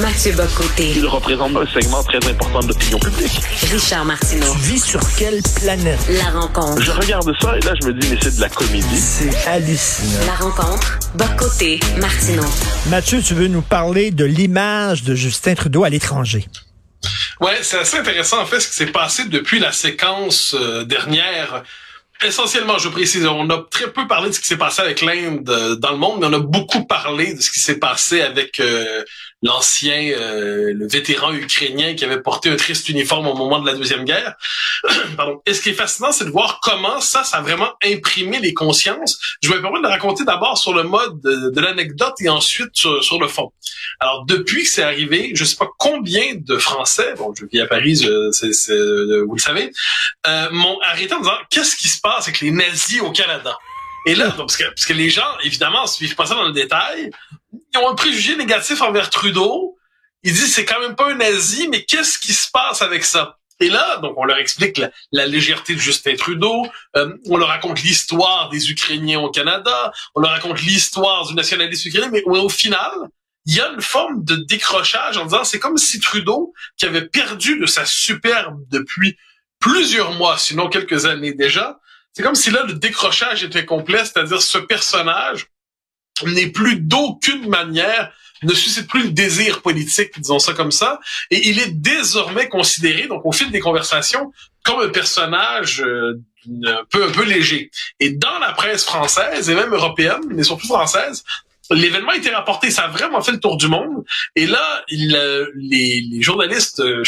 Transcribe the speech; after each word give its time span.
Mathieu 0.00 0.32
Bocoté. 0.32 0.92
Il 0.96 1.06
représente 1.06 1.56
un 1.56 1.66
segment 1.66 2.02
très 2.02 2.18
important 2.28 2.58
de 2.60 2.68
l'opinion 2.68 2.98
publique. 2.98 3.40
Richard 3.70 4.04
Martineau. 4.04 4.52
Tu 4.54 4.58
vis 4.72 4.84
sur 4.84 5.00
quelle 5.16 5.40
planète? 5.60 6.00
La 6.08 6.30
rencontre. 6.40 6.82
Je 6.82 6.90
regarde 6.90 7.32
ça 7.40 7.56
et 7.56 7.60
là, 7.60 7.74
je 7.80 7.86
me 7.86 7.92
dis, 7.92 8.08
mais 8.10 8.18
c'est 8.20 8.34
de 8.34 8.40
la 8.40 8.48
comédie. 8.48 8.98
C'est 8.98 9.46
hallucinant. 9.46 10.26
La 10.26 10.34
rencontre. 10.34 10.98
Bocoté. 11.14 11.78
Martineau. 11.98 12.42
Mathieu, 12.88 13.22
tu 13.22 13.34
veux 13.34 13.46
nous 13.46 13.62
parler 13.62 14.10
de 14.10 14.24
l'image 14.24 15.04
de 15.04 15.14
Justin 15.14 15.54
Trudeau 15.54 15.84
à 15.84 15.90
l'étranger? 15.90 16.48
Ouais, 17.40 17.58
c'est 17.62 17.78
assez 17.78 17.98
intéressant 17.98 18.40
en 18.40 18.46
fait 18.46 18.58
ce 18.58 18.68
qui 18.68 18.74
s'est 18.74 18.86
passé 18.86 19.26
depuis 19.26 19.60
la 19.60 19.70
séquence 19.70 20.56
euh, 20.58 20.84
dernière. 20.84 21.62
Essentiellement, 22.24 22.78
je 22.78 22.88
précise, 22.88 23.26
on 23.26 23.50
a 23.50 23.64
très 23.70 23.92
peu 23.92 24.06
parlé 24.06 24.30
de 24.30 24.34
ce 24.34 24.40
qui 24.40 24.46
s'est 24.46 24.56
passé 24.56 24.80
avec 24.80 25.02
l'Inde 25.02 25.48
euh, 25.50 25.76
dans 25.76 25.90
le 25.90 25.98
monde, 25.98 26.20
mais 26.20 26.26
on 26.26 26.32
a 26.32 26.38
beaucoup 26.38 26.84
parlé 26.84 27.34
de 27.34 27.40
ce 27.40 27.50
qui 27.50 27.60
s'est 27.60 27.78
passé 27.78 28.22
avec 28.22 28.60
euh, 28.60 29.02
l'ancien, 29.44 30.12
euh, 30.18 30.72
le 30.74 30.88
vétéran 30.88 31.32
ukrainien 31.32 31.94
qui 31.94 32.04
avait 32.04 32.20
porté 32.20 32.48
un 32.48 32.56
triste 32.56 32.88
uniforme 32.88 33.26
au 33.26 33.34
moment 33.34 33.60
de 33.60 33.66
la 33.66 33.74
Deuxième 33.74 34.04
Guerre. 34.04 34.34
Pardon. 35.16 35.42
Et 35.44 35.52
ce 35.52 35.60
qui 35.60 35.68
est 35.68 35.74
fascinant, 35.74 36.12
c'est 36.12 36.24
de 36.24 36.30
voir 36.30 36.60
comment 36.62 36.98
ça, 37.00 37.24
ça 37.24 37.36
a 37.36 37.42
vraiment 37.42 37.72
imprimé 37.84 38.40
les 38.40 38.54
consciences. 38.54 39.20
Je 39.42 39.50
vais 39.50 39.56
me 39.56 39.60
permettre 39.60 39.84
de 39.84 39.88
raconter 39.88 40.24
d'abord 40.24 40.56
sur 40.56 40.72
le 40.72 40.82
mode 40.82 41.20
de, 41.20 41.60
l'anecdote 41.60 42.14
et 42.20 42.28
ensuite 42.30 42.74
sur, 42.74 43.20
le 43.20 43.28
fond. 43.28 43.52
Alors, 44.00 44.24
depuis 44.24 44.64
que 44.64 44.70
c'est 44.70 44.82
arrivé, 44.82 45.32
je 45.34 45.44
sais 45.44 45.56
pas 45.56 45.68
combien 45.78 46.34
de 46.34 46.56
Français, 46.56 47.14
bon, 47.18 47.34
je 47.38 47.44
vis 47.44 47.60
à 47.60 47.66
Paris, 47.66 47.96
je, 47.96 48.30
c 48.32 48.46
est, 48.46 48.70
est, 48.70 49.20
vous 49.26 49.34
le 49.34 49.40
savez, 49.40 49.70
euh, 50.26 50.48
m'ont 50.52 50.78
arrêté 50.80 51.12
en 51.12 51.20
disant, 51.20 51.36
qu'est-ce 51.50 51.76
qui 51.76 51.88
se 51.88 52.00
passe 52.00 52.28
avec 52.28 52.40
les 52.40 52.50
nazis 52.50 53.02
au 53.02 53.12
Canada? 53.12 53.56
Et 54.06 54.14
là, 54.14 54.30
parce 54.36 54.56
que, 54.56 54.64
parce 54.64 54.86
que 54.86 54.92
les 54.92 55.10
gens, 55.10 55.38
évidemment, 55.42 55.86
suivent 55.86 56.14
pas 56.14 56.26
ça 56.26 56.34
dans 56.34 56.46
le 56.46 56.52
détail, 56.52 57.10
ils 57.52 57.78
ont 57.78 57.88
un 57.88 57.94
préjugé 57.94 58.36
négatif 58.36 58.82
envers 58.82 59.10
Trudeau. 59.10 59.76
Ils 60.22 60.32
disent 60.32 60.54
c'est 60.54 60.64
quand 60.64 60.80
même 60.80 60.96
pas 60.96 61.10
un 61.10 61.16
nazi, 61.16 61.68
mais 61.68 61.84
qu'est-ce 61.84 62.18
qui 62.18 62.32
se 62.32 62.50
passe 62.52 62.82
avec 62.82 63.04
ça? 63.04 63.38
Et 63.60 63.68
là, 63.68 63.98
donc, 63.98 64.14
on 64.16 64.24
leur 64.24 64.38
explique 64.38 64.78
la, 64.78 64.90
la 65.12 65.26
légèreté 65.26 65.74
de 65.74 65.80
Justin 65.80 66.16
Trudeau, 66.16 66.66
euh, 66.96 67.16
on 67.26 67.36
leur 67.36 67.48
raconte 67.48 67.82
l'histoire 67.82 68.48
des 68.48 68.70
Ukrainiens 68.70 69.20
au 69.20 69.30
Canada, 69.30 69.92
on 70.14 70.20
leur 70.20 70.32
raconte 70.32 70.60
l'histoire 70.62 71.26
du 71.26 71.34
nationalisme 71.34 71.88
ukrainien, 71.88 72.10
mais 72.12 72.22
au 72.26 72.48
final, 72.48 72.90
il 73.46 73.54
y 73.54 73.60
a 73.60 73.68
une 73.68 73.80
forme 73.80 74.24
de 74.24 74.36
décrochage 74.36 75.16
en 75.16 75.24
disant 75.24 75.44
c'est 75.44 75.60
comme 75.60 75.76
si 75.76 76.00
Trudeau, 76.00 76.52
qui 76.76 76.86
avait 76.86 77.06
perdu 77.06 77.58
de 77.58 77.66
sa 77.66 77.84
superbe 77.84 78.58
depuis 78.70 79.16
plusieurs 79.60 80.12
mois, 80.12 80.36
sinon 80.36 80.68
quelques 80.68 81.06
années 81.06 81.32
déjà, 81.32 81.78
c'est 82.14 82.22
comme 82.22 82.34
si 82.34 82.50
là 82.50 82.64
le 82.64 82.74
décrochage 82.74 83.44
était 83.44 83.66
complet, 83.66 84.04
c'est-à-dire 84.04 84.40
ce 84.40 84.58
personnage 84.58 85.46
n'est 86.24 86.46
plus 86.46 86.76
d'aucune 86.76 87.48
manière 87.48 88.12
ne 88.44 88.54
suscite 88.54 88.88
plus 88.88 89.04
le 89.04 89.10
désir 89.10 89.62
politique, 89.62 90.18
disons 90.20 90.38
ça 90.38 90.52
comme 90.52 90.70
ça, 90.70 91.00
et 91.30 91.48
il 91.48 91.58
est 91.60 91.70
désormais 91.70 92.48
considéré, 92.48 93.06
donc 93.06 93.24
au 93.24 93.32
fil 93.32 93.50
des 93.50 93.60
conversations, 93.60 94.32
comme 94.64 94.80
un 94.80 94.88
personnage 94.88 95.80
euh, 95.80 96.20
un 96.66 96.84
peu 96.90 97.04
un 97.04 97.10
peu 97.10 97.24
léger. 97.24 97.70
Et 98.00 98.10
dans 98.10 98.38
la 98.38 98.52
presse 98.52 98.84
française 98.84 99.48
et 99.48 99.54
même 99.54 99.72
européenne, 99.72 100.20
mais 100.28 100.42
surtout 100.42 100.66
française, 100.66 101.24
L'événement 101.70 102.10
a 102.10 102.16
été 102.16 102.30
rapporté, 102.30 102.70
ça 102.70 102.82
a 102.82 102.88
vraiment 102.88 103.22
fait 103.22 103.32
le 103.32 103.40
tour 103.40 103.56
du 103.56 103.68
monde. 103.68 104.04
Et 104.36 104.46
là, 104.46 104.84
il, 104.88 105.16
euh, 105.16 105.50
les, 105.56 106.02
les, 106.02 106.22
journalistes 106.22 106.80
euh, 106.80 107.02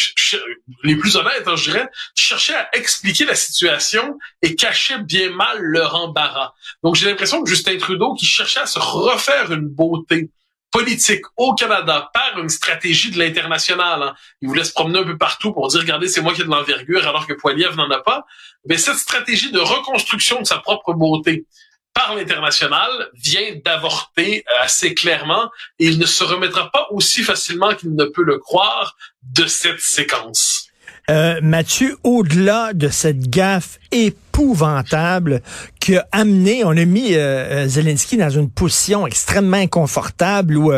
les 0.83 0.97
plus 0.97 1.17
honnêtes, 1.17 1.47
hein, 1.47 1.57
je 1.57 1.71
dirais, 1.71 1.89
cherchaient 2.17 2.55
à 2.55 2.69
expliquer 2.75 3.27
la 3.27 3.35
situation 3.35 4.19
et 4.43 4.55
cachaient 4.55 4.99
bien 4.99 5.31
mal 5.31 5.59
leur 5.61 5.95
embarras. 5.95 6.55
Donc 6.83 6.95
j'ai 6.95 7.07
l'impression 7.07 7.43
que 7.43 7.51
Justin 7.51 7.77
Trudeau, 7.77 8.15
qui 8.15 8.25
cherchait 8.25 8.61
à 8.61 8.67
se 8.67 8.79
refaire 8.79 9.53
une 9.53 9.69
beauté 9.69 10.31
politique 10.73 11.25
au 11.37 11.55
Canada 11.55 12.11
par 12.13 12.39
une 12.39 12.49
stratégie 12.49 13.11
de 13.11 13.19
l'international, 13.19 14.03
hein, 14.03 14.15
il 14.43 14.49
voulait 14.49 14.65
se 14.65 14.73
promener 14.73 14.99
un 14.99 15.05
peu 15.05 15.17
partout 15.17 15.53
pour 15.53 15.69
dire, 15.69 15.81
regardez, 15.81 16.09
c'est 16.09 16.21
moi 16.21 16.35
qui 16.35 16.43
ai 16.43 16.45
de 16.45 16.51
l'envergure 16.51 17.07
alors 17.07 17.27
que 17.27 17.33
Poiliev 17.35 17.77
n'en 17.77 17.91
a 17.91 18.01
pas. 18.01 18.27
Mais 18.69 18.77
cette 18.77 18.97
stratégie 18.97 19.51
de 19.53 19.59
reconstruction 19.59 20.41
de 20.41 20.47
sa 20.47 20.59
propre 20.59 20.93
beauté, 20.93 21.47
par 21.97 22.15
l'international 22.15 23.09
vient 23.15 23.57
d'avorter 23.65 24.45
euh, 24.47 24.63
assez 24.63 24.95
clairement 24.95 25.51
et 25.79 25.87
il 25.87 25.99
ne 25.99 26.05
se 26.05 26.23
remettra 26.25 26.71
pas 26.71 26.89
aussi 26.91 27.23
facilement 27.23 27.75
qu'il 27.75 27.95
ne 27.95 28.05
peut 28.05 28.23
le 28.23 28.39
croire 28.39 28.97
de 29.23 29.47
cette 29.47 29.81
séquence. 29.81 30.66
Euh, 31.09 31.39
Mathieu, 31.41 31.97
au-delà 32.03 32.73
de 32.75 32.89
cette 32.89 33.31
gaffe 33.31 33.79
épouvantable 33.93 35.41
qui 35.79 35.97
a 35.97 36.05
amené, 36.11 36.65
on 36.65 36.71
a 36.71 36.85
mis 36.85 37.15
euh, 37.15 37.19
euh, 37.65 37.69
Zelensky 37.69 38.17
dans 38.17 38.29
une 38.29 38.51
position 38.51 39.07
extrêmement 39.07 39.57
inconfortable 39.57 40.57
où 40.57 40.73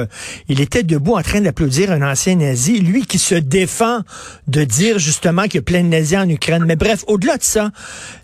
il 0.48 0.60
était 0.60 0.82
debout 0.82 1.14
en 1.14 1.22
train 1.22 1.40
d'applaudir 1.40 1.90
un 1.92 2.02
ancien 2.02 2.34
nazi, 2.34 2.78
lui 2.80 3.06
qui 3.06 3.18
se 3.18 3.36
défend 3.36 4.00
de 4.48 4.64
dire 4.64 4.98
justement 4.98 5.44
qu'il 5.44 5.54
y 5.54 5.58
a 5.58 5.62
plein 5.62 5.82
de 5.82 5.88
nazis 5.88 6.18
en 6.18 6.28
Ukraine. 6.28 6.64
Mais 6.66 6.76
bref, 6.76 7.04
au-delà 7.06 7.38
de 7.38 7.42
ça, 7.42 7.70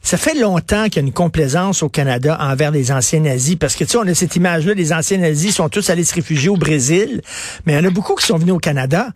ça 0.02 0.18
fait 0.18 0.34
longtemps 0.34 0.84
qu'il 0.84 0.96
y 0.96 0.98
a 0.98 1.08
une 1.08 1.12
complaisance 1.14 1.82
au 1.82 1.88
Canada 1.88 2.36
envers 2.38 2.70
les 2.70 2.92
anciens 2.92 3.20
nazis 3.20 3.56
parce 3.56 3.76
que 3.76 3.84
tu 3.84 3.92
sais, 3.92 3.96
on 3.96 4.06
a 4.06 4.14
cette 4.14 4.36
image-là, 4.36 4.74
les 4.74 4.92
anciens 4.92 5.16
nazis 5.16 5.54
sont 5.54 5.70
tous 5.70 5.88
allés 5.88 6.04
se 6.04 6.14
réfugier 6.14 6.50
au 6.50 6.58
Brésil, 6.58 7.22
mais 7.64 7.72
il 7.72 7.76
y 7.76 7.78
en 7.78 7.88
a 7.88 7.90
beaucoup 7.90 8.14
qui 8.14 8.26
sont 8.26 8.36
venus 8.36 8.52
au 8.52 8.58
Canada. 8.58 9.08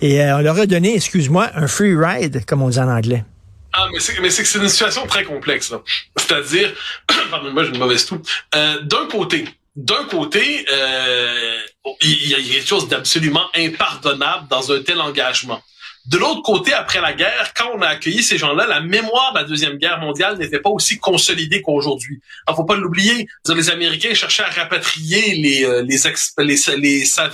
Et 0.00 0.22
euh, 0.22 0.38
on 0.38 0.40
leur 0.40 0.58
a 0.58 0.66
donné, 0.66 0.94
excuse-moi, 0.94 1.50
un 1.54 1.66
free 1.66 1.94
ride, 1.96 2.44
comme 2.46 2.62
on 2.62 2.68
dit 2.68 2.78
en 2.78 2.88
anglais. 2.88 3.24
Ah, 3.72 3.86
mais 3.92 4.00
c'est, 4.00 4.18
mais 4.20 4.30
c'est 4.30 4.42
que 4.42 4.48
c'est 4.48 4.58
une 4.58 4.68
situation 4.68 5.06
très 5.06 5.24
complexe. 5.24 5.70
Là. 5.70 5.82
C'est-à-dire, 6.16 6.72
pardonne-moi, 7.30 7.64
j'ai 7.64 7.70
une 7.70 7.78
mauvaise 7.78 8.06
toux. 8.06 8.20
Euh, 8.54 8.80
d'un 8.82 9.06
côté, 9.06 9.44
d'un 9.76 10.04
côté, 10.04 10.66
euh, 10.72 11.58
il 12.02 12.28
y 12.28 12.34
a 12.34 12.38
quelque 12.38 12.66
chose 12.66 12.88
d'absolument 12.88 13.46
impardonnable 13.54 14.48
dans 14.48 14.72
un 14.72 14.82
tel 14.82 15.00
engagement. 15.00 15.62
De 16.08 16.16
l'autre 16.16 16.40
côté, 16.40 16.72
après 16.72 17.02
la 17.02 17.12
guerre, 17.12 17.52
quand 17.54 17.70
on 17.74 17.82
a 17.82 17.88
accueilli 17.88 18.22
ces 18.22 18.38
gens-là, 18.38 18.66
la 18.66 18.80
mémoire 18.80 19.34
de 19.34 19.40
la 19.40 19.44
Deuxième 19.44 19.76
Guerre 19.76 20.00
mondiale 20.00 20.38
n'était 20.38 20.58
pas 20.58 20.70
aussi 20.70 20.98
consolidée 20.98 21.60
qu'aujourd'hui. 21.60 22.20
Il 22.48 22.54
faut 22.54 22.64
pas 22.64 22.76
l'oublier. 22.76 23.28
Les 23.46 23.68
Américains 23.68 24.14
cherchaient 24.14 24.44
à 24.44 24.48
rapatrier 24.48 25.34
les 25.34 25.64
euh, 25.66 25.82
les, 25.82 25.98
les, 26.44 26.76
les 26.78 27.04
ça 27.04 27.30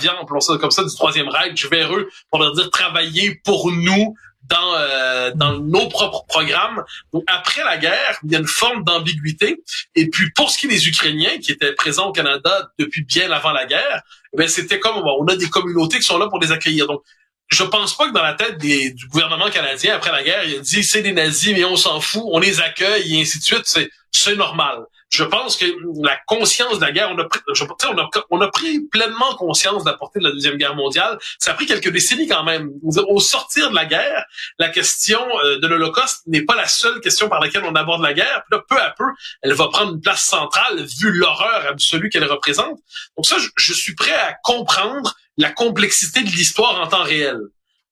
comme 0.59 0.71
ça, 0.71 0.83
du 0.83 0.93
Troisième 0.93 1.29
Reich 1.29 1.65
vers 1.71 1.95
eux 1.95 2.09
pour 2.29 2.41
leur 2.41 2.53
dire 2.53 2.69
travaillez 2.69 3.39
pour 3.45 3.71
nous 3.71 4.13
dans 4.49 4.75
euh, 4.75 5.31
dans 5.33 5.57
nos 5.57 5.87
propres 5.87 6.25
programmes. 6.27 6.83
Donc 7.13 7.23
après 7.27 7.63
la 7.63 7.77
guerre, 7.77 8.19
il 8.25 8.33
y 8.33 8.35
a 8.35 8.39
une 8.39 8.47
forme 8.47 8.83
d'ambiguïté. 8.83 9.63
Et 9.95 10.09
puis 10.09 10.31
pour 10.31 10.49
ce 10.49 10.57
qui 10.57 10.65
est 10.65 10.69
des 10.69 10.87
Ukrainiens 10.89 11.37
qui 11.41 11.53
étaient 11.53 11.73
présents 11.73 12.09
au 12.09 12.11
Canada 12.11 12.69
depuis 12.77 13.05
bien 13.05 13.31
avant 13.31 13.53
la 13.53 13.65
guerre, 13.65 14.01
ben 14.35 14.49
c'était 14.49 14.81
comme 14.81 14.97
on 14.97 15.25
a 15.27 15.37
des 15.37 15.49
communautés 15.49 15.97
qui 15.97 16.03
sont 16.03 16.17
là 16.17 16.27
pour 16.27 16.39
les 16.39 16.51
accueillir. 16.51 16.87
Donc 16.87 17.03
je 17.47 17.63
pense 17.63 17.95
pas 17.95 18.07
que 18.07 18.13
dans 18.13 18.23
la 18.23 18.33
tête 18.33 18.57
des, 18.57 18.91
du 18.91 19.07
gouvernement 19.07 19.49
canadien 19.49 19.95
après 19.95 20.11
la 20.11 20.23
guerre, 20.23 20.43
il 20.43 20.55
a 20.55 20.59
dit 20.59 20.83
c'est 20.83 21.01
des 21.01 21.13
nazis 21.13 21.53
mais 21.53 21.65
on 21.65 21.75
s'en 21.75 22.01
fout, 22.01 22.23
on 22.25 22.39
les 22.39 22.59
accueille 22.59 23.15
et 23.15 23.21
ainsi 23.21 23.39
de 23.39 23.43
suite, 23.43 23.63
c'est 23.65 23.89
c'est 24.11 24.35
normal. 24.35 24.85
Je 25.09 25.23
pense 25.23 25.55
que 25.55 25.65
la 26.01 26.17
conscience 26.25 26.79
de 26.79 26.85
la 26.85 26.91
guerre, 26.91 27.09
on 27.11 27.19
a, 27.19 27.25
pris, 27.25 27.39
je, 27.53 27.63
on 27.63 27.97
a, 27.97 28.09
on 28.31 28.41
a 28.41 28.47
pris 28.47 28.81
pleinement 28.91 29.35
conscience 29.35 29.83
de 29.83 29.89
la 29.89 29.95
portée 29.95 30.19
de 30.19 30.25
la 30.25 30.31
deuxième 30.31 30.57
guerre 30.57 30.75
mondiale. 30.75 31.17
Ça 31.39 31.51
a 31.51 31.53
pris 31.53 31.65
quelques 31.65 31.89
décennies 31.89 32.27
quand 32.27 32.43
même. 32.43 32.71
Au 33.07 33.19
sortir 33.19 33.69
de 33.69 33.75
la 33.75 33.85
guerre, 33.85 34.25
la 34.57 34.69
question 34.69 35.19
euh, 35.43 35.59
de 35.59 35.67
l'Holocauste 35.67 36.23
n'est 36.27 36.43
pas 36.43 36.55
la 36.55 36.67
seule 36.67 36.99
question 37.01 37.29
par 37.29 37.39
laquelle 37.39 37.63
on 37.65 37.75
aborde 37.75 38.01
la 38.01 38.13
guerre. 38.13 38.43
Puis 38.49 38.57
là, 38.57 38.63
peu 38.67 38.81
à 38.81 38.91
peu, 38.91 39.05
elle 39.41 39.53
va 39.53 39.67
prendre 39.67 39.93
une 39.93 40.01
place 40.01 40.23
centrale 40.23 40.83
vu 40.83 41.11
l'horreur 41.11 41.67
absolue 41.69 42.09
qu'elle 42.09 42.25
représente. 42.25 42.79
Donc 43.15 43.25
ça, 43.25 43.37
je, 43.37 43.49
je 43.57 43.73
suis 43.73 43.95
prêt 43.95 44.15
à 44.15 44.33
comprendre 44.43 45.15
la 45.37 45.51
complexité 45.51 46.21
de 46.23 46.29
l'histoire 46.29 46.81
en 46.81 46.87
temps 46.87 47.03
réel. 47.03 47.39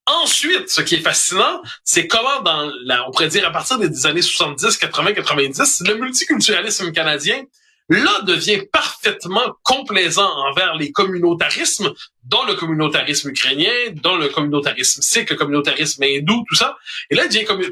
Ensuite, 0.06 0.70
ce 0.70 0.82
qui 0.82 0.96
est 0.96 1.02
fascinant, 1.02 1.62
c'est 1.84 2.08
comment 2.08 2.42
dans 2.42 2.70
la, 2.84 3.08
on 3.08 3.12
pourrait 3.12 3.30
dire 3.30 3.48
à 3.48 3.52
partir 3.52 3.80
des 3.80 4.06
années 4.06 4.22
70, 4.22 4.78
80, 4.78 5.14
90, 5.14 5.84
le 5.88 5.96
multiculturalisme 5.96 6.92
canadien 6.92 7.44
là 7.90 8.22
devient 8.22 8.64
parfaitement 8.72 9.56
complaisant 9.64 10.30
envers 10.50 10.76
les 10.76 10.92
communautarismes, 10.92 11.94
dont 12.26 12.44
le 12.46 12.56
communautarisme 12.56 13.30
ukrainien, 13.30 13.72
dont 14.02 14.16
le 14.16 14.30
communautarisme 14.30 15.02
sikh, 15.02 15.30
le 15.30 15.36
communautarisme 15.36 16.04
hindou, 16.04 16.44
tout 16.48 16.56
ça. 16.56 16.78
Et 17.10 17.16
là, 17.16 17.24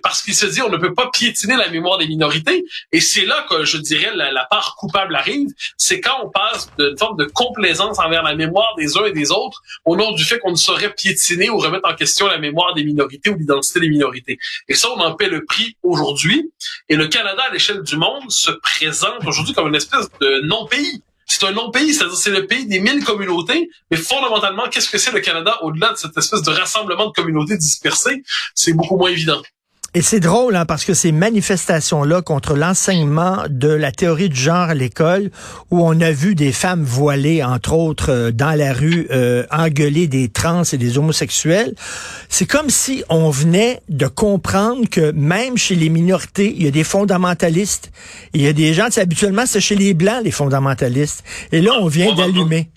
parce 0.03 0.21
qu'il 0.21 0.36
se 0.36 0.45
dit 0.45 0.62
on 0.62 0.69
ne 0.69 0.77
peut 0.77 0.94
pas 0.94 1.09
piétiner 1.12 1.56
la 1.56 1.69
mémoire 1.69 1.98
des 1.98 2.07
minorités. 2.07 2.65
Et 2.92 3.00
c'est 3.00 3.25
là 3.25 3.45
que 3.50 3.63
je 3.63 3.77
dirais 3.77 4.12
la, 4.15 4.31
la 4.31 4.45
part 4.45 4.75
coupable 4.77 5.15
arrive. 5.15 5.50
C'est 5.77 6.01
quand 6.01 6.18
on 6.24 6.30
passe 6.30 6.69
d'une 6.77 6.98
forme 6.98 7.18
de 7.18 7.25
complaisance 7.25 8.00
envers 8.00 8.24
la 8.24 8.36
mémoire 8.36 8.75
des 8.77 8.98
uns 8.98 9.06
et 9.06 9.13
des 9.13 9.31
autres 9.31 9.62
au 9.86 9.95
nom 9.95 10.12
du 10.12 10.24
fait 10.24 10.39
qu'on 10.39 10.51
ne 10.51 10.56
saurait 10.56 10.94
piétiner 10.94 11.50
ou 11.50 11.57
remettre 11.57 11.88
en 11.88 11.95
question 11.95 12.27
la 12.27 12.38
mémoire 12.38 12.74
des 12.74 12.83
minorités 12.83 13.30
ou 13.30 13.36
l'identité 13.36 13.80
des 13.80 13.89
minorités. 13.89 14.38
Et 14.68 14.74
ça, 14.74 14.89
on 14.95 15.00
en 15.00 15.15
paie 15.15 15.30
le 15.30 15.45
prix 15.45 15.77
aujourd'hui. 15.83 16.51
Et 16.89 16.95
le 16.95 17.07
Canada, 17.07 17.44
à 17.50 17.53
l'échelle 17.53 17.83
du 17.83 17.98
monde, 17.98 18.30
se 18.30 18.51
présente 18.51 19.25
aujourd'hui 19.25 19.53
comme 19.53 19.68
une 19.68 19.75
espèce 19.75 20.09
de 20.19 20.42
non-pays. 20.45 21.01
C'est 21.33 21.45
un 21.45 21.54
non-pays, 21.54 21.94
c'est-à-dire 21.94 22.18
c'est 22.18 22.30
le 22.30 22.45
pays 22.45 22.66
des 22.66 22.81
mille 22.81 23.06
communautés, 23.06 23.69
mais 23.89 23.95
fondamentalement, 23.95 24.68
qu'est-ce 24.69 24.89
que 24.89 24.98
c'est 24.98 25.13
le 25.13 25.22
Canada 25.22 25.57
au-delà 25.62 25.94
de 25.94 25.98
cette 25.98 26.18
espèce 26.18 26.42
de 26.42 26.51
rassemblement 26.51 27.07
de 27.07 27.13
communautés 27.13 27.56
dispersées? 27.56 28.22
C'est 28.54 28.74
beaucoup 28.74 28.98
moins 28.98 29.10
évident. 29.10 29.42
Et 29.94 30.02
c'est 30.02 30.22
drôle 30.22 30.56
hein, 30.56 30.66
parce 30.66 30.86
que 30.86 30.94
ces 30.94 31.12
manifestations-là 31.12 32.22
contre 32.22 32.56
l'enseignement 32.56 33.44
de 33.50 33.68
la 33.68 33.92
théorie 33.92 34.30
du 34.30 34.40
genre 34.40 34.70
à 34.70 34.74
l'école, 34.74 35.32
où 35.70 35.86
on 35.86 36.00
a 36.00 36.12
vu 36.12 36.34
des 36.34 36.54
femmes 36.54 36.84
voilées, 36.84 37.44
entre 37.44 37.74
autres, 37.74 38.10
euh, 38.10 38.32
dans 38.32 38.58
la 38.58 38.72
rue, 38.72 39.08
euh, 39.12 39.46
engueuler 39.52 40.08
des 40.08 40.30
trans 40.30 40.64
et 40.64 40.78
des 40.78 40.98
homosexuels, 40.98 41.76
c'est 42.30 42.46
comme 42.46 42.70
si 42.70 43.04
on 43.10 43.30
venait 43.32 43.82
de 43.90 44.08
comprendre 44.08 44.88
que 44.90 45.12
même 45.12 45.58
chez 45.58 45.76
les 45.76 45.90
minorités, 45.90 46.54
il 46.56 46.64
y 46.64 46.68
a 46.68 46.72
des 46.72 46.86
fondamentalistes. 46.86 47.92
Il 48.34 48.42
y 48.42 48.48
a 48.48 48.54
des 48.54 48.74
gens, 48.74 48.88
habituellement, 48.96 49.46
c'est 49.46 49.60
chez 49.60 49.76
les 49.76 49.94
blancs, 49.94 50.24
les 50.24 50.32
fondamentalistes. 50.32 51.22
Et 51.52 51.60
là, 51.60 51.74
on 51.82 51.88
vient 51.88 52.16
d'allumer. 52.16 52.70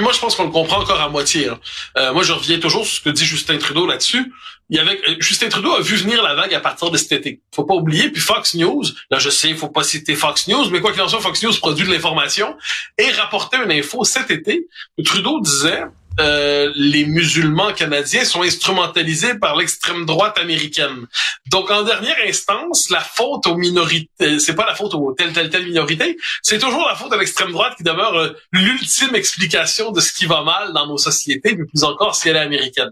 Moi, 0.00 0.12
je 0.12 0.18
pense 0.18 0.34
qu'on 0.34 0.44
le 0.44 0.50
comprend 0.50 0.80
encore 0.80 1.00
à 1.00 1.08
moitié. 1.08 1.50
Euh, 1.96 2.12
moi, 2.12 2.22
je 2.22 2.32
reviens 2.32 2.58
toujours 2.58 2.86
sur 2.86 2.96
ce 2.96 3.00
que 3.00 3.10
dit 3.10 3.24
Justin 3.24 3.58
Trudeau 3.58 3.86
là-dessus 3.86 4.32
il 4.70 4.78
avait 4.78 5.00
euh, 5.08 5.16
Justin 5.18 5.48
Trudeau 5.48 5.72
a 5.72 5.80
vu 5.80 5.96
venir 5.96 6.22
la 6.22 6.34
vague 6.34 6.54
à 6.54 6.60
partir 6.60 6.90
de 6.90 6.96
cet 6.96 7.12
été. 7.12 7.40
Faut 7.54 7.64
pas 7.64 7.74
oublier. 7.74 8.08
Puis 8.08 8.20
Fox 8.20 8.54
News, 8.54 8.84
là 9.10 9.18
je 9.18 9.28
sais, 9.28 9.52
faut 9.54 9.68
pas 9.68 9.82
citer 9.82 10.14
Fox 10.14 10.46
News, 10.48 10.70
mais 10.70 10.80
quoi 10.80 10.92
qu'il 10.92 11.02
en 11.02 11.08
soit, 11.08 11.20
Fox 11.20 11.42
News 11.42 11.52
produit 11.58 11.86
de 11.86 11.92
l'information 11.92 12.56
et 12.96 13.10
rapportait 13.10 13.58
une 13.62 13.72
info 13.72 14.04
cet 14.04 14.30
été. 14.30 14.68
Trudeau 15.04 15.40
disait 15.40 15.82
euh, 16.18 16.72
les 16.74 17.04
musulmans 17.04 17.72
canadiens 17.72 18.24
sont 18.24 18.42
instrumentalisés 18.42 19.34
par 19.34 19.56
l'extrême 19.56 20.04
droite 20.06 20.38
américaine. 20.38 21.06
Donc, 21.50 21.70
en 21.70 21.82
dernière 21.82 22.16
instance, 22.26 22.90
la 22.90 23.00
faute 23.00 23.46
aux 23.46 23.56
minorités, 23.56 24.10
euh, 24.22 24.38
c'est 24.38 24.54
pas 24.54 24.66
la 24.66 24.74
faute 24.74 24.94
aux 24.94 25.12
telle, 25.12 25.32
telle, 25.32 25.50
telle 25.50 25.66
minorité, 25.66 26.16
c'est 26.42 26.58
toujours 26.58 26.86
la 26.86 26.94
faute 26.94 27.12
à 27.12 27.16
l'extrême 27.16 27.52
droite 27.52 27.74
qui 27.76 27.84
demeure 27.84 28.34
l'ultime 28.52 29.14
explication 29.14 29.92
de 29.92 30.00
ce 30.00 30.12
qui 30.12 30.26
va 30.26 30.42
mal 30.42 30.72
dans 30.72 30.86
nos 30.86 30.98
sociétés, 30.98 31.54
mais 31.56 31.64
plus 31.64 31.84
encore 31.84 32.14
si 32.14 32.28
elle 32.28 32.36
est 32.36 32.40
américaine. 32.40 32.90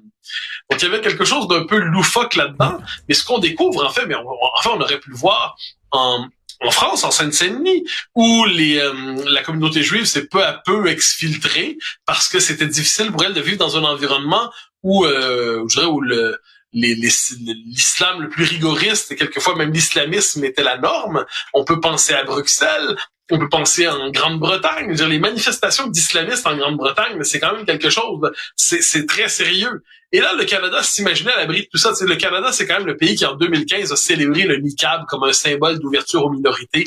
Donc, 0.70 0.80
il 0.80 0.84
y 0.84 0.88
avait 0.88 1.00
quelque 1.00 1.24
chose 1.24 1.48
d'un 1.48 1.64
peu 1.64 1.78
loufoque 1.78 2.36
là-dedans. 2.36 2.78
Mais 3.08 3.14
ce 3.14 3.24
qu'on 3.24 3.38
découvre, 3.38 3.84
en 3.84 3.90
fait, 3.90 4.06
mais 4.06 4.14
enfin, 4.14 4.70
on 4.74 4.80
aurait 4.80 5.00
pu 5.00 5.10
le 5.10 5.16
voir 5.16 5.56
en, 5.90 6.26
en 6.60 6.70
France, 6.70 7.04
en 7.04 7.10
Seine-Saint-Denis, 7.10 7.84
où 8.14 8.44
les, 8.46 8.78
euh, 8.78 8.92
la 9.26 9.42
communauté 9.42 9.82
juive 9.82 10.06
s'est 10.06 10.26
peu 10.26 10.44
à 10.44 10.54
peu 10.64 10.88
exfiltrée 10.88 11.78
parce 12.04 12.28
que 12.28 12.40
c'était 12.40 12.66
difficile 12.66 13.12
pour 13.12 13.24
elle 13.24 13.34
de 13.34 13.40
vivre 13.40 13.58
dans 13.58 13.76
un 13.76 13.84
environnement 13.84 14.50
où, 14.82 15.04
euh, 15.04 15.64
je 15.68 15.76
dirais, 15.76 15.86
où 15.86 16.00
le, 16.00 16.40
l'islam 16.72 18.22
le 18.22 18.28
plus 18.28 18.44
rigoriste 18.44 19.12
et 19.12 19.16
quelquefois 19.16 19.56
même 19.56 19.72
l'islamisme 19.72 20.44
était 20.44 20.62
la 20.62 20.78
norme. 20.78 21.24
On 21.54 21.64
peut 21.64 21.80
penser 21.80 22.12
à 22.12 22.24
Bruxelles, 22.24 22.96
on 23.30 23.38
peut 23.38 23.48
penser 23.48 23.88
en 23.88 24.10
Grande-Bretagne. 24.10 24.92
Les 24.92 25.18
manifestations 25.18 25.86
d'islamistes 25.86 26.46
en 26.46 26.56
Grande-Bretagne, 26.56 27.22
c'est 27.24 27.40
quand 27.40 27.54
même 27.54 27.66
quelque 27.66 27.90
chose. 27.90 28.30
C'est 28.56 29.06
très 29.06 29.28
sérieux. 29.28 29.82
Et 30.12 30.20
là, 30.20 30.34
le 30.34 30.44
Canada 30.44 30.82
s'imaginait 30.82 31.32
à 31.32 31.38
l'abri 31.38 31.62
de 31.62 31.68
tout 31.70 31.78
ça. 31.78 31.92
le 32.00 32.16
Canada, 32.16 32.50
c'est 32.52 32.66
quand 32.66 32.78
même 32.78 32.86
le 32.86 32.96
pays 32.96 33.14
qui, 33.14 33.26
en 33.26 33.34
2015, 33.34 33.92
a 33.92 33.96
célébré 33.96 34.44
le 34.44 34.56
niqab 34.56 35.04
comme 35.06 35.24
un 35.24 35.32
symbole 35.32 35.78
d'ouverture 35.78 36.24
aux 36.24 36.30
minorités, 36.30 36.86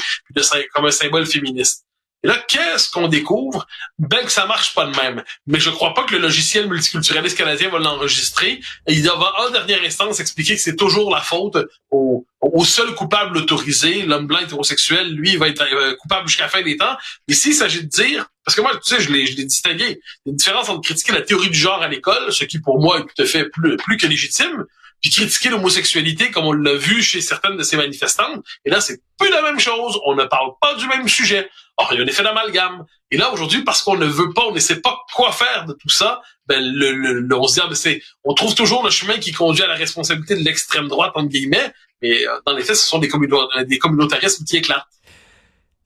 comme 0.74 0.86
un 0.86 0.92
symbole 0.92 1.28
féministe. 1.28 1.86
Et 2.23 2.27
là, 2.27 2.38
qu'est-ce 2.47 2.91
qu'on 2.91 3.07
découvre? 3.07 3.68
Ben 3.97 4.23
que 4.23 4.31
ça 4.31 4.45
marche 4.45 4.75
pas 4.75 4.85
de 4.85 4.95
même. 4.95 5.23
Mais 5.47 5.59
je 5.59 5.69
crois 5.69 5.94
pas 5.94 6.03
que 6.03 6.15
le 6.15 6.21
logiciel 6.21 6.68
multiculturaliste 6.68 7.38
canadien 7.38 7.69
va 7.69 7.79
l'enregistrer. 7.79 8.62
Il 8.88 9.03
va 9.03 9.33
en 9.39 9.50
dernière 9.50 9.81
instance 9.83 10.19
expliquer 10.19 10.56
que 10.56 10.62
c'est 10.62 10.75
toujours 10.75 11.12
la 11.12 11.21
faute 11.21 11.57
au, 11.89 12.25
seul 12.63 12.94
coupable 12.95 13.38
autorisé, 13.38 14.03
l'homme 14.03 14.27
blanc 14.27 14.39
hétérosexuel, 14.39 15.13
lui, 15.13 15.31
il 15.31 15.39
va 15.39 15.47
être 15.47 15.62
euh, 15.62 15.95
coupable 15.95 16.27
jusqu'à 16.27 16.44
la 16.44 16.50
fin 16.50 16.62
des 16.62 16.77
temps. 16.77 16.95
Mais 17.27 17.33
s'il 17.33 17.56
s'agit 17.56 17.83
de 17.83 17.89
dire, 17.89 18.27
parce 18.45 18.56
que 18.56 18.62
moi, 18.62 18.71
tu 18.83 18.95
sais, 18.95 19.01
je 19.01 19.12
l'ai, 19.12 19.25
distingué, 19.25 19.85
il 19.85 19.89
y 19.89 20.29
a 20.29 20.31
une 20.31 20.35
différence 20.35 20.69
entre 20.69 20.81
critiquer 20.81 21.12
la 21.12 21.21
théorie 21.21 21.50
du 21.50 21.57
genre 21.57 21.81
à 21.81 21.88
l'école, 21.88 22.31
ce 22.31 22.45
qui 22.45 22.59
pour 22.59 22.79
moi 22.79 23.00
est 23.00 23.01
tout 23.03 23.21
à 23.21 23.25
fait 23.25 23.45
plus 23.50 23.97
que 23.97 24.07
légitime, 24.07 24.65
puis 25.01 25.12
critiquer 25.12 25.50
l'homosexualité 25.50 26.31
comme 26.31 26.45
on 26.45 26.53
l'a 26.53 26.75
vu 26.75 27.01
chez 27.01 27.21
certaines 27.21 27.57
de 27.57 27.63
ces 27.63 27.77
manifestantes. 27.77 28.44
Et 28.65 28.69
là, 28.69 28.81
c'est 28.81 29.01
plus 29.18 29.30
la 29.30 29.42
même 29.42 29.59
chose. 29.59 30.00
On 30.06 30.15
ne 30.15 30.25
parle 30.25 30.51
pas 30.62 30.75
du 30.75 30.88
même 30.88 31.07
sujet. 31.07 31.50
Or, 31.77 31.89
il 31.92 31.98
y 31.98 32.01
a 32.01 32.03
un 32.03 32.07
effet 32.07 32.24
d'amalgame. 32.24 32.86
Et 33.09 33.18
là, 33.18 33.31
aujourd'hui, 33.31 33.63
parce 33.63 33.81
qu'on 33.81 33.98
ne 33.98 34.06
veut 34.06 34.31
pas, 34.33 34.44
on 34.45 34.53
ne 34.53 34.59
sait 34.59 34.81
pas 34.81 35.00
quoi 35.13 35.31
faire 35.31 35.65
de 35.65 35.74
tout 35.74 35.89
ça, 35.89 36.21
ben, 36.48 36.63
le, 36.63 36.92
le, 36.94 37.36
on 37.36 37.48
se 37.48 37.56
dit, 37.56 37.59
ah, 37.63 37.68
ben, 37.68 37.75
c'est, 37.75 38.01
on 38.24 38.33
trouve 38.33 38.56
toujours 38.56 38.83
le 38.83 38.92
chemin 38.92 39.18
qui 39.18 39.31
conduit 39.31 39.63
à 39.63 39.68
la 39.68 39.75
responsabilité 39.75 40.36
de 40.36 40.44
l'extrême 40.44 40.88
droite, 40.88 41.12
entre 41.15 41.30
guillemets. 41.30 41.74
Mais 42.01 42.27
euh, 42.27 42.39
dans 42.45 42.54
les 42.54 42.63
faits, 42.63 42.75
ce 42.75 42.88
sont 42.88 43.00
des 43.00 43.07
communautarismes 43.07 44.45
qui 44.45 44.57
éclatent. 44.57 44.86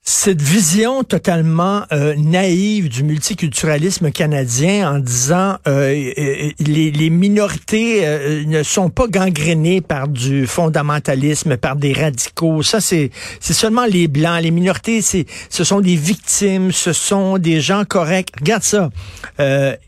Cette 0.07 0.39
vision 0.39 1.03
totalement 1.03 1.81
euh, 1.91 2.13
naïve 2.15 2.89
du 2.89 3.01
multiculturalisme 3.03 4.11
canadien 4.11 4.93
en 4.93 4.99
disant 4.99 5.55
euh, 5.67 6.11
les, 6.59 6.91
les, 6.91 7.09
minorités 7.09 8.01
euh, 8.05 8.43
ne 8.45 8.61
sont 8.61 8.91
pas 8.91 9.07
gangrénées 9.07 9.81
par 9.81 10.07
du 10.07 10.45
fondamentalisme, 10.45 11.57
par 11.57 11.75
des 11.75 11.91
radicaux. 11.91 12.61
Ça, 12.61 12.81
c'est 12.81 13.09
c'est 13.39 13.55
seulement 13.55 13.87
les 13.87 14.07
blancs. 14.07 14.43
Les 14.43 14.51
minorités, 14.51 15.01
c'est 15.01 15.25
ce 15.49 15.63
sont 15.63 15.81
des 15.81 15.95
victimes, 15.95 16.71
ce 16.71 16.93
sont 16.93 17.39
des 17.39 17.59
gens 17.59 17.83
corrects. 17.83 18.29
Regarde 18.39 18.63
ça. 18.63 18.91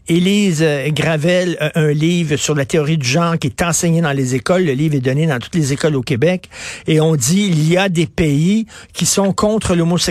Élise 0.10 0.66
Gravel 0.90 1.58
un 1.76 1.92
livre 1.92 2.38
sur 2.38 2.56
la 2.56 2.66
théorie 2.66 2.98
du 2.98 3.08
genre 3.08 3.38
qui 3.38 3.48
est 3.48 3.62
enseigné 3.62 4.02
dans 4.02 4.14
les 4.14 4.34
écoles. 4.34 4.64
Le 4.64 4.72
livre 4.72 4.96
est 4.96 5.02
donné 5.02 5.28
dans 5.28 5.38
toutes 5.38 5.56
les 5.56 5.74
écoles 5.74 5.96
au 5.96 6.02
Québec. 6.02 6.50
Et 6.88 7.00
on 7.02 7.16
dit 7.16 7.48
il 7.52 7.70
y 7.70 7.78
a 7.78 7.88
des 7.88 8.08
pays 8.08 8.66
qui 8.94 9.06
sont 9.06 9.32
contre 9.32 9.76
l'homosexualité 9.76 10.07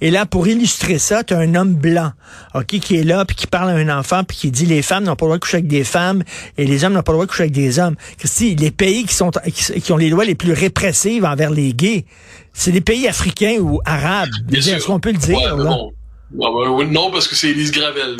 Et 0.00 0.10
là, 0.10 0.26
pour 0.26 0.46
illustrer 0.48 0.98
ça, 0.98 1.24
tu 1.24 1.34
as 1.34 1.38
un 1.38 1.54
homme 1.54 1.74
blanc, 1.74 2.12
ok, 2.54 2.66
qui 2.66 2.96
est 2.96 3.04
là, 3.04 3.24
puis 3.24 3.36
qui 3.36 3.46
parle 3.46 3.70
à 3.70 3.74
un 3.74 3.98
enfant, 3.98 4.24
puis 4.24 4.36
qui 4.36 4.50
dit 4.50 4.66
les 4.66 4.82
femmes 4.82 5.04
n'ont 5.04 5.16
pas 5.16 5.26
le 5.26 5.28
droit 5.28 5.36
de 5.36 5.40
coucher 5.40 5.56
avec 5.58 5.68
des 5.68 5.84
femmes 5.84 6.22
et 6.58 6.64
les 6.64 6.84
hommes 6.84 6.92
n'ont 6.92 7.02
pas 7.02 7.12
le 7.12 7.16
droit 7.16 7.26
de 7.26 7.30
coucher 7.30 7.44
avec 7.44 7.52
des 7.52 7.78
hommes. 7.78 7.96
Si 8.24 8.54
les 8.54 8.70
pays 8.70 9.04
qui 9.04 9.14
sont 9.14 9.30
qui, 9.30 9.92
ont 9.92 9.96
les 9.96 10.10
lois 10.10 10.24
les 10.24 10.34
plus 10.34 10.52
répressives 10.52 11.24
envers 11.24 11.50
les 11.50 11.72
gays, 11.74 12.04
c'est 12.52 12.70
les 12.70 12.80
pays 12.80 13.08
africains 13.08 13.56
ou 13.60 13.80
arabes. 13.84 14.28
Est-ce 14.52 14.86
qu'on 14.86 15.00
peut 15.00 15.12
le 15.12 15.18
dire? 15.18 15.56
là? 15.56 15.76
Non, 16.32 17.10
parce 17.10 17.28
que 17.28 17.34
c'est 17.34 17.48
Élise 17.50 17.70
Gravel. 17.70 18.16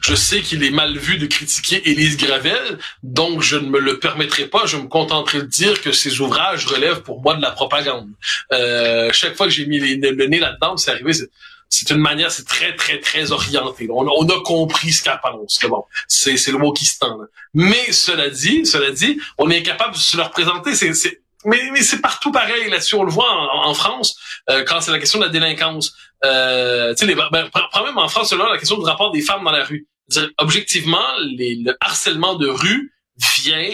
Je, 0.00 0.14
sais 0.14 0.40
qu'il 0.40 0.64
est 0.64 0.70
mal 0.70 0.96
vu 0.96 1.18
de 1.18 1.26
critiquer 1.26 1.88
Élise 1.88 2.16
Gravel, 2.16 2.78
donc 3.02 3.42
je 3.42 3.56
ne 3.56 3.68
me 3.68 3.78
le 3.78 3.98
permettrai 3.98 4.46
pas. 4.46 4.66
Je 4.66 4.76
me 4.76 4.88
contenterai 4.88 5.42
de 5.42 5.46
dire 5.46 5.80
que 5.80 5.92
ses 5.92 6.20
ouvrages 6.20 6.66
relèvent 6.66 7.02
pour 7.02 7.20
moi 7.20 7.34
de 7.34 7.42
la 7.42 7.50
propagande. 7.50 8.08
Euh, 8.52 9.10
chaque 9.12 9.36
fois 9.36 9.46
que 9.46 9.52
j'ai 9.52 9.66
mis 9.66 9.78
le 9.78 10.26
nez 10.26 10.38
là-dedans, 10.38 10.76
c'est 10.76 10.90
arrivé. 10.90 11.12
C'est 11.68 11.90
une 11.90 12.00
manière, 12.00 12.30
c'est 12.30 12.46
très, 12.46 12.76
très, 12.76 13.00
très 13.00 13.32
orienté. 13.32 13.88
On, 13.90 14.06
a 14.06 14.42
compris 14.42 14.92
ce 14.92 15.02
qu'elle 15.02 15.18
pense. 15.22 15.58
C'est 15.60 15.68
bon. 15.68 15.84
C'est, 16.06 16.52
le 16.52 16.58
mot 16.58 16.72
qui 16.72 16.84
se 16.84 16.98
tend. 16.98 17.18
Mais 17.52 17.90
cela 17.92 18.30
dit, 18.30 18.64
cela 18.64 18.90
dit, 18.90 19.18
on 19.38 19.50
est 19.50 19.58
incapable 19.58 19.94
de 19.94 19.98
se 19.98 20.16
le 20.16 20.22
représenter. 20.22 20.74
C'est, 20.74 21.23
mais, 21.44 21.70
mais 21.72 21.82
c'est 21.82 22.00
partout 22.00 22.32
pareil 22.32 22.68
là-dessus. 22.70 22.94
On 22.94 23.04
le 23.04 23.10
voit 23.10 23.30
en, 23.30 23.74
France 23.74 24.16
euh, 24.50 24.64
quand 24.64 24.80
c'est 24.80 24.90
la 24.90 24.98
question 24.98 25.18
de 25.18 25.24
la 25.24 25.30
délinquance. 25.30 25.94
Euh, 26.24 26.94
sais, 26.96 27.06
ben, 27.06 27.28
même 27.32 27.98
en 27.98 28.08
France, 28.08 28.32
là, 28.32 28.48
la 28.50 28.58
question 28.58 28.78
du 28.78 28.84
rapport 28.84 29.10
des 29.12 29.20
femmes 29.20 29.44
dans 29.44 29.52
la 29.52 29.64
rue. 29.64 29.86
objectivement, 30.38 31.04
les, 31.36 31.56
le 31.56 31.76
harcèlement 31.80 32.34
de 32.34 32.48
rue 32.48 32.92
vient 33.36 33.70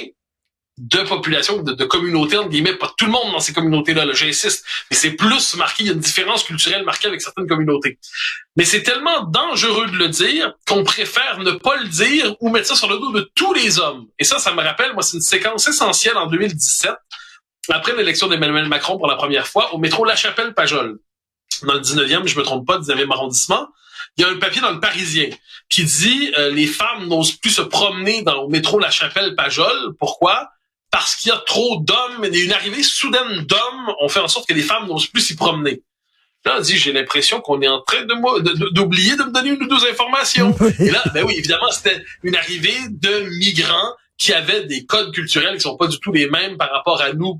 de 0.80 1.02
populations, 1.02 1.62
de, 1.62 1.72
de 1.72 1.84
communautés, 1.84 2.38
entre 2.38 2.48
guillemets, 2.48 2.72
pas 2.72 2.92
tout 2.96 3.04
le 3.04 3.12
monde 3.12 3.32
dans 3.32 3.40
ces 3.40 3.52
communautés-là, 3.52 4.06
là, 4.06 4.14
j'insiste, 4.14 4.64
mais 4.90 4.96
c'est 4.96 5.10
plus 5.10 5.54
marqué, 5.56 5.82
il 5.82 5.86
y 5.86 5.90
a 5.90 5.92
une 5.92 6.00
différence 6.00 6.42
culturelle 6.42 6.84
marquée 6.84 7.06
avec 7.06 7.20
certaines 7.20 7.46
communautés. 7.46 7.98
Mais 8.56 8.64
c'est 8.64 8.82
tellement 8.82 9.24
dangereux 9.24 9.88
de 9.88 9.96
le 9.96 10.08
dire 10.08 10.54
qu'on 10.66 10.82
préfère 10.82 11.38
ne 11.38 11.52
pas 11.52 11.76
le 11.76 11.88
dire 11.88 12.34
ou 12.40 12.48
mettre 12.48 12.68
ça 12.68 12.76
sur 12.76 12.88
le 12.88 12.98
dos 12.98 13.12
de 13.12 13.30
tous 13.34 13.52
les 13.52 13.78
hommes. 13.78 14.06
Et 14.18 14.24
ça, 14.24 14.38
ça 14.38 14.54
me 14.54 14.62
rappelle, 14.62 14.94
moi, 14.94 15.02
c'est 15.02 15.18
une 15.18 15.22
séquence 15.22 15.68
essentielle 15.68 16.16
en 16.16 16.26
2017, 16.26 16.92
après 17.68 17.94
l'élection 17.94 18.28
d'Emmanuel 18.28 18.66
Macron 18.68 18.96
pour 18.96 19.06
la 19.06 19.16
première 19.16 19.46
fois, 19.46 19.74
au 19.74 19.78
métro 19.78 20.04
La 20.04 20.16
Chapelle-Pajol 20.16 20.98
dans 21.62 21.74
le 21.74 21.80
19e, 21.80 22.26
je 22.26 22.38
me 22.38 22.42
trompe 22.42 22.66
pas, 22.66 22.78
19e 22.78 23.12
arrondissement, 23.12 23.68
il 24.16 24.22
y 24.22 24.24
a 24.24 24.30
un 24.30 24.36
papier 24.36 24.60
dans 24.60 24.72
le 24.72 24.80
Parisien 24.80 25.28
qui 25.68 25.84
dit 25.84 26.32
euh, 26.38 26.50
les 26.50 26.66
femmes 26.66 27.06
n'osent 27.06 27.32
plus 27.32 27.50
se 27.50 27.62
promener 27.62 28.22
dans 28.22 28.42
le 28.42 28.48
métro 28.48 28.78
La 28.78 28.90
Chapelle 28.90 29.34
Pajol. 29.34 29.94
Pourquoi? 29.98 30.50
Parce 30.90 31.14
qu'il 31.14 31.28
y 31.28 31.34
a 31.34 31.38
trop 31.46 31.80
d'hommes, 31.80 32.24
et 32.24 32.38
une 32.38 32.52
arrivée 32.52 32.82
soudaine 32.82 33.44
d'hommes 33.46 33.94
ont 34.00 34.08
fait 34.08 34.20
en 34.20 34.28
sorte 34.28 34.48
que 34.48 34.54
les 34.54 34.62
femmes 34.62 34.88
n'osent 34.88 35.06
plus 35.06 35.20
s'y 35.20 35.36
promener. 35.36 35.82
Là, 36.44 36.56
on 36.58 36.60
dit, 36.60 36.78
j'ai 36.78 36.92
l'impression 36.92 37.40
qu'on 37.40 37.60
est 37.60 37.68
en 37.68 37.82
train 37.82 38.02
de 38.02 38.70
d'oublier 38.70 39.14
de, 39.14 39.24
me 39.24 39.30
donner 39.30 39.50
une 39.50 39.62
ou 39.62 39.68
deux 39.68 39.86
informations. 39.86 40.56
Et 40.80 40.90
là, 40.90 41.04
ben 41.12 41.24
oui, 41.24 41.34
évidemment, 41.36 41.70
c'était 41.70 42.02
une 42.22 42.34
arrivée 42.34 42.78
de 42.88 43.28
migrants 43.38 43.92
qui 44.20 44.34
avaient 44.34 44.64
des 44.66 44.84
codes 44.84 45.12
culturels 45.14 45.54
qui 45.54 45.62
sont 45.62 45.78
pas 45.78 45.86
du 45.86 45.98
tout 45.98 46.12
les 46.12 46.28
mêmes 46.28 46.58
par 46.58 46.70
rapport 46.70 47.00
à 47.00 47.14
nous 47.14 47.38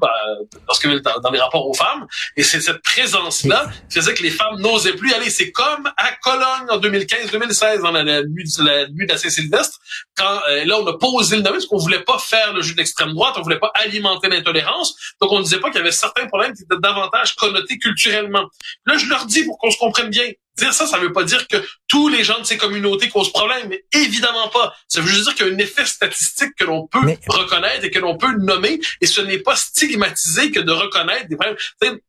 lorsque 0.67 0.89
dans, 1.03 1.21
dans 1.21 1.31
les 1.31 1.39
rapports 1.39 1.69
aux 1.69 1.75
femmes. 1.75 2.07
Et 2.37 2.43
c'est 2.43 2.63
cette 2.63 2.83
présence-là 2.83 3.71
qui 3.91 3.99
faisait 3.99 4.15
que 4.15 4.23
les 4.23 4.31
femmes 4.31 4.59
n'osaient 4.59 4.95
plus 4.95 5.13
aller. 5.13 5.29
C'est 5.29 5.53
comme 5.53 5.91
à 5.99 6.13
Cologne 6.23 6.67
en 6.71 6.79
2015-2016, 6.81 7.83
dans 7.83 7.91
la, 7.93 8.23
nuit, 8.23 8.45
la 8.61 8.89
nuit 8.89 9.07
de 9.07 9.13
la 9.13 9.19
Saint-Sylvestre, 9.19 9.79
quand 10.17 10.41
euh, 10.49 10.65
là, 10.65 10.79
on 10.81 10.87
a 10.87 10.97
posé 10.97 11.37
le 11.37 11.43
nom 11.43 11.51
parce 11.51 11.67
qu'on 11.67 11.77
voulait 11.77 12.03
pas 12.03 12.19
faire 12.19 12.55
le 12.55 12.63
jeu 12.63 12.75
d'extrême 12.75 13.13
droite, 13.13 13.35
on 13.37 13.43
voulait 13.43 13.59
pas 13.59 13.73
alimenter 13.75 14.31
l'intolérance. 14.31 14.95
Donc, 15.21 15.33
on 15.33 15.41
disait 15.41 15.61
pas 15.61 15.69
qu'il 15.69 15.79
y 15.79 15.83
avait 15.83 15.93
certains 15.93 16.27
problèmes 16.29 16.55
qui 16.55 16.63
étaient 16.63 16.81
davantage 16.81 17.37
connotés 17.37 17.79
culturellement. 17.79 18.49
Là, 18.87 18.97
je 18.97 19.07
leur 19.07 19.27
dis 19.27 19.45
pour 19.45 19.59
qu'on 19.59 19.71
se 19.71 19.79
comprenne 19.79 20.09
bien, 20.09 20.25
Dire 20.59 20.73
ça, 20.75 20.87
ça 20.87 20.99
veut 20.99 21.13
pas 21.13 21.25
dire 21.25 21.47
que 21.49 21.57
tous 21.89 22.09
les 22.09 22.23
gens 22.25 22.39
de 22.39 22.45
ces 22.45 22.57
communautés 22.57 23.09
causent 23.09 23.33
problème, 23.33 23.69
mais 23.69 23.85
évidemment 23.93 24.49
pas. 24.49 24.75
Ça 24.89 25.01
veut 25.01 25.09
juste 25.09 25.25
dire 25.25 25.35
qu'il 25.35 25.47
y 25.47 25.51
a 25.51 25.55
un 25.55 25.59
effet 25.59 25.87
statistique 25.87 26.51
que 26.59 26.65
l'on 26.65 26.87
peut 26.87 27.01
Mais- 27.05 27.19
reconnaître 27.29 27.85
et 27.85 27.91
que 27.91 27.99
l'on 27.99 28.17
peut 28.17 28.33
nommer, 28.39 28.79
et 29.01 29.07
ce 29.07 29.21
n'est 29.21 29.39
pas 29.39 29.57
stigmatisé 29.57 30.51
que 30.51 30.61
de 30.61 30.73
reconnaître 30.73 31.29
des 31.29 31.37
problèmes. 31.37 31.57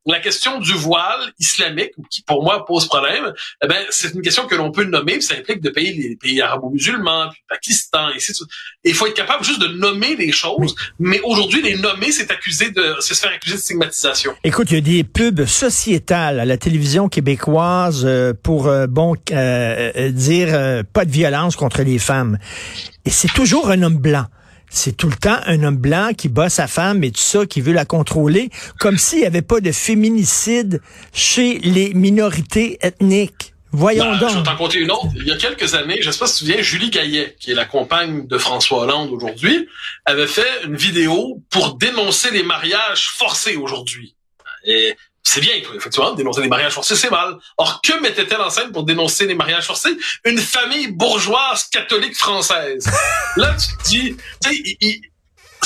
La 0.06 0.20
question 0.20 0.60
du 0.60 0.74
voile 0.74 1.32
islamique, 1.40 1.92
qui 2.10 2.24
pour 2.24 2.44
moi 2.44 2.66
pose 2.66 2.88
problème, 2.88 3.34
eh 3.64 3.68
ben, 3.68 3.86
c'est 3.90 4.14
une 4.14 4.22
question 4.22 4.48
que 4.48 4.56
l'on 4.56 4.72
peut 4.72 4.84
nommer, 4.84 5.14
puis 5.14 5.24
ça 5.24 5.36
implique 5.36 5.62
de 5.62 5.70
payer 5.70 5.94
les 5.94 6.16
pays 6.16 6.42
arabo-musulmans, 6.42 7.30
puis 7.30 7.40
le 7.50 7.56
Pakistan, 7.56 8.10
et 8.10 8.16
ainsi 8.16 8.32
de 8.32 8.38
suite. 8.38 8.50
Il 8.84 8.94
faut 8.94 9.08
être 9.08 9.14
capable 9.16 9.44
juste 9.46 9.62
de 9.62 9.68
nommer 9.68 10.16
les 10.16 10.32
choses, 10.32 10.76
mais 11.00 11.22
aujourd'hui, 11.24 11.62
les 11.62 11.76
nommer, 11.78 12.12
c'est 12.12 12.30
accuser 12.32 12.72
de, 12.72 12.96
c'est 13.00 13.14
se 13.14 13.22
faire 13.22 13.32
accuser 13.32 13.56
de 13.56 13.62
stigmatisation. 13.62 14.36
Écoute, 14.44 14.72
il 14.72 14.76
y 14.76 14.78
a 14.78 14.82
des 14.82 15.04
pubs 15.04 15.46
sociétales 15.46 16.40
à 16.40 16.46
la 16.46 16.58
télévision 16.58 17.08
québécoise 17.10 18.04
euh, 18.06 18.31
pour, 18.34 18.68
euh, 18.68 18.88
bon, 18.88 19.16
euh, 19.32 19.92
euh, 19.96 20.10
dire 20.12 20.50
euh, 20.52 20.84
pas 20.84 21.06
de 21.06 21.12
violence 21.12 21.56
contre 21.56 21.82
les 21.84 22.00
femmes. 22.00 22.38
Et 23.06 23.10
c'est 23.10 23.32
toujours 23.34 23.70
un 23.70 23.82
homme 23.84 23.98
blanc. 23.98 24.26
C'est 24.70 24.96
tout 24.96 25.10
le 25.10 25.16
temps 25.16 25.38
un 25.46 25.64
homme 25.64 25.76
blanc 25.76 26.12
qui 26.18 26.30
bat 26.30 26.50
sa 26.50 26.68
femme 26.68 27.04
et 27.04 27.12
tout 27.12 27.20
ça, 27.20 27.46
qui 27.46 27.60
veut 27.60 27.74
la 27.74 27.84
contrôler, 27.84 28.50
comme 28.80 28.98
s'il 28.98 29.20
n'y 29.20 29.26
avait 29.26 29.42
pas 29.42 29.60
de 29.60 29.72
féminicide 29.72 30.82
chez 31.14 31.60
les 31.60 31.94
minorités 31.94 32.78
ethniques. 32.82 33.54
Voyons 33.74 34.04
Ben, 34.04 34.14
je 34.20 34.26
vais 34.26 34.34
donc. 34.34 34.46
t'en 34.46 34.56
compter 34.56 34.80
une 34.80 34.92
autre. 34.92 35.08
Il 35.16 35.26
y 35.26 35.32
a 35.32 35.38
quelques 35.38 35.76
années, 35.76 35.98
je 36.02 36.12
sais 36.12 36.20
pas 36.20 36.28
si 36.28 36.40
tu 36.40 36.46
te 36.46 36.50
souviens, 36.52 36.62
Julie 36.62 36.90
Gaillet, 36.90 37.36
qui 37.40 37.52
est 37.52 37.54
la 37.56 37.66
compagne 37.66 38.28
de 38.28 38.38
François 38.38 38.84
Hollande 38.84 39.12
aujourd'hui, 39.12 39.68
avait 40.06 40.28
fait 40.28 40.66
une 40.66 40.76
vidéo 40.76 41.42
pour 41.50 41.76
dénoncer 41.76 42.32
les 42.32 42.44
mariages 42.44 43.10
forcés 43.10 43.56
aujourd'hui. 43.56 44.16
Et 44.66 44.96
c'est 45.24 45.42
bien, 45.42 45.54
effectivement, 45.76 46.14
dénoncer 46.14 46.42
les 46.42 46.48
mariages 46.48 46.74
forcés, 46.74 46.96
c'est 46.96 47.10
mal. 47.10 47.38
Or, 47.58 47.82
que 47.82 48.00
mettait-elle 48.02 48.42
en 48.42 48.50
scène 48.50 48.72
pour 48.72 48.84
dénoncer 48.84 49.28
les 49.28 49.36
mariages 49.36 49.66
forcés? 49.66 49.96
Une 50.26 50.40
famille 50.40 50.88
bourgeoise 50.88 51.66
catholique 51.72 52.18
française. 52.18 52.90
Là, 53.38 53.56
tu 53.56 53.78
te 53.78 53.84
dis, 53.90 54.18
tu 54.42 54.78
sais, 54.82 55.02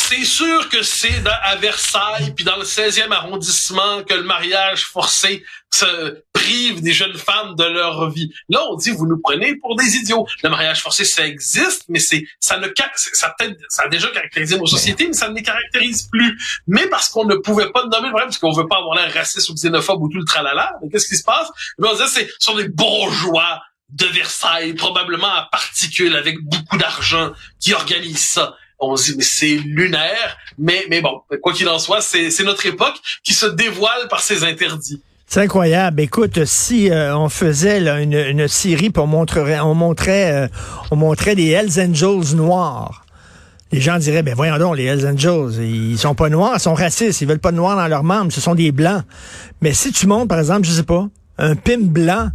c'est 0.08 0.24
sûr 0.24 0.70
que 0.70 0.84
c'est 0.84 1.24
à 1.44 1.56
Versailles, 1.56 2.34
puis 2.36 2.46
dans 2.46 2.58
le 2.58 2.64
16e 2.64 3.12
arrondissement, 3.12 4.04
que 4.04 4.14
le 4.14 4.24
mariage 4.24 4.86
forcé 4.86 5.44
se 5.74 6.24
prive 6.32 6.82
des 6.82 6.94
jeunes 6.94 7.18
femmes 7.18 7.56
de 7.56 7.64
leur 7.64 8.10
vie. 8.12 8.32
Là, 8.50 8.64
on 8.70 8.76
dit, 8.76 8.92
vous 8.92 9.08
nous 9.08 9.20
prenez 9.22 9.56
pour 9.56 9.76
des 9.76 9.96
idiots. 9.96 10.26
Le 10.44 10.50
mariage 10.50 10.82
forcé, 10.82 11.06
ça 11.06 11.26
existe, 11.26 11.86
mais 11.90 12.00
c'est, 12.00 12.24
ça 12.40 12.60
ne, 12.60 12.68
ça 13.14 13.36
ça 13.70 13.84
a 13.84 13.88
déjà 13.88 14.10
caractérisé 14.10 14.58
nos 14.58 14.68
sociétés, 14.68 15.08
mais 15.08 15.14
ça 15.14 15.30
ne 15.30 15.36
les 15.36 15.44
caractérise 15.44 16.04
plus. 16.04 16.40
Mais 16.68 16.88
parce 16.88 17.10
qu'on 17.10 17.26
ne 17.26 17.36
pouvait 17.36 17.72
pas 17.72 17.84
nommer 17.86 18.08
le 18.08 18.12
problème, 18.12 18.28
parce 18.28 18.38
qu'on 18.38 18.52
veut 18.52 18.68
pas 18.68 18.78
avoir 18.78 18.96
l'air 18.96 19.12
raciste 19.14 19.50
ou 19.50 19.56
xénophobe 19.56 20.02
ou 20.02 20.10
tout 20.10 20.20
le 20.20 20.26
tralala. 20.26 20.74
Mais 20.82 20.90
qu'est-ce 20.90 21.08
qui 21.08 21.18
se 21.18 21.24
passe? 21.24 21.50
Eh 21.80 21.84
on 21.84 21.94
disait, 21.94 22.08
c'est, 22.08 22.28
ce 22.28 22.46
sont 22.46 22.56
des 22.56 22.70
bourgeois 22.70 23.62
de 23.90 24.06
Versailles, 24.06 24.74
probablement 24.74 25.34
à 25.34 25.48
particules, 25.52 26.16
avec 26.16 26.38
beaucoup 26.44 26.78
d'argent, 26.78 27.34
qui 27.60 27.74
organisent 27.74 28.30
ça. 28.30 28.56
On 28.80 28.96
se 28.98 29.12
dit, 29.12 29.18
mais 29.18 29.24
c'est 29.24 29.58
lunaire. 29.66 30.38
Mais, 30.58 30.86
mais 30.90 31.02
bon, 31.02 31.22
quoi 31.42 31.54
qu'il 31.54 31.68
en 31.70 31.80
soit, 31.80 32.02
c'est, 32.02 32.30
c'est 32.30 32.44
notre 32.44 32.66
époque 32.66 32.96
qui 33.24 33.34
se 33.34 33.46
dévoile 33.46 34.08
par 34.10 34.22
ses 34.22 34.44
interdits. 34.44 35.02
C'est 35.28 35.42
incroyable. 35.42 36.02
Écoute, 36.02 36.46
si 36.46 36.92
euh, 36.92 37.18
on 37.18 37.30
faisait 37.30 37.80
là, 37.80 38.00
une, 38.00 38.14
une 38.14 38.48
série 38.48 38.92
pour 38.92 39.08
montrer, 39.08 39.60
on 39.60 39.74
montrait, 39.74 40.32
euh, 40.32 40.48
on 40.92 40.96
montrait 40.96 41.36
des 41.36 41.50
Hells 41.50 41.80
Angels 41.80 42.36
noirs. 42.36 43.06
Les 43.72 43.82
gens 43.82 43.98
diraient, 43.98 44.22
ben 44.22 44.36
voyons 44.36 44.58
donc, 44.58 44.78
les 44.78 44.86
Hells 44.86 45.08
Angels, 45.08 45.60
ils 45.64 45.98
sont 45.98 46.14
pas 46.14 46.30
noirs, 46.30 46.54
ils 46.56 46.60
sont 46.62 46.76
racistes, 46.76 47.22
ils 47.22 47.28
veulent 47.28 47.40
pas 47.40 47.52
de 47.52 47.58
noirs 47.58 47.76
dans 47.76 47.88
leurs 47.88 48.04
membres, 48.04 48.32
ce 48.32 48.40
sont 48.40 48.56
des 48.56 48.72
blancs. 48.72 49.04
Mais 49.62 49.74
si 49.74 49.92
tu 49.92 50.06
montres, 50.06 50.28
par 50.28 50.40
exemple, 50.40 50.66
je 50.68 50.72
sais 50.72 50.84
pas, 50.84 51.08
un 51.40 51.56
pim 51.56 51.80
blanc, 51.82 52.30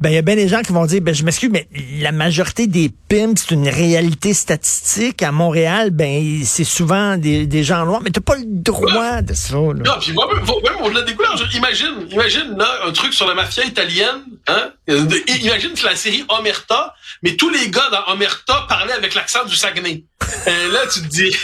ben 0.00 0.10
il 0.10 0.14
y 0.14 0.18
a 0.18 0.22
bien 0.22 0.36
des 0.36 0.48
gens 0.48 0.62
qui 0.62 0.72
vont 0.72 0.86
dire, 0.86 1.00
ben 1.00 1.14
je 1.14 1.24
m'excuse, 1.24 1.50
mais 1.50 1.68
la 2.00 2.12
majorité 2.12 2.66
des 2.66 2.90
pimps, 3.08 3.40
c'est 3.40 3.54
une 3.54 3.68
réalité 3.68 4.32
statistique. 4.34 5.22
À 5.22 5.32
Montréal, 5.32 5.90
ben 5.90 6.42
c'est 6.44 6.64
souvent 6.64 7.16
des, 7.16 7.46
des 7.46 7.64
gens 7.64 7.84
noirs, 7.84 8.00
mais 8.02 8.10
t'as 8.10 8.20
pas 8.20 8.36
le 8.36 8.44
droit 8.46 9.22
de 9.22 9.34
ça. 9.34 9.56
là. 9.56 9.72
Non, 9.84 9.92
puis 10.00 10.12
moi, 10.12 10.28
même, 10.32 10.44
même 10.44 10.82
au-delà 10.84 11.02
des 11.02 11.14
couleurs, 11.14 11.36
imagine, 11.54 12.06
imagine 12.10 12.56
là, 12.56 12.80
un 12.86 12.92
truc 12.92 13.12
sur 13.12 13.26
la 13.26 13.34
mafia 13.34 13.64
italienne, 13.64 14.22
hein? 14.46 14.72
Imagine 14.86 15.72
la 15.84 15.96
série 15.96 16.24
Omerta, 16.28 16.94
mais 17.22 17.36
tous 17.36 17.50
les 17.50 17.68
gars 17.70 17.88
dans 17.90 18.12
Omerta 18.12 18.66
parlaient 18.68 18.92
avec 18.92 19.14
l'accent 19.14 19.44
du 19.44 19.56
Saguenay. 19.56 20.04
Euh, 20.46 20.72
là, 20.72 20.80
tu 20.92 21.00
te 21.00 21.06
dis, 21.06 21.34